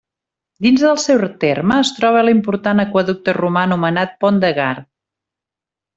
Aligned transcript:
Dins 0.65 0.85
del 0.85 0.95
seu 1.03 1.21
terme 1.43 1.77
es 1.83 1.91
troba 1.99 2.25
l'important 2.25 2.81
aqüeducte 2.85 3.39
romà 3.41 3.65
anomenat 3.69 4.17
Pont 4.25 4.41
del 4.45 4.57
Gard. 4.61 4.93